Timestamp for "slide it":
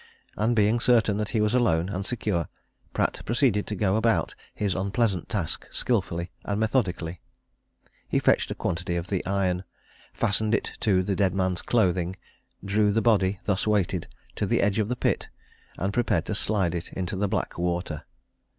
16.33-16.91